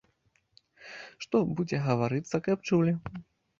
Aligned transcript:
Што 1.27 1.37
будзе 1.61 1.77
гаварыцца, 1.87 2.43
каб 2.51 2.57
чулі. 2.67 2.99